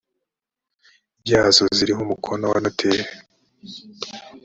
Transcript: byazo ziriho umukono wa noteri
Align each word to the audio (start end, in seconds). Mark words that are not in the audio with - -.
byazo 1.21 1.63
ziriho 1.75 2.01
umukono 2.05 2.45
wa 2.51 2.59
noteri 2.63 3.05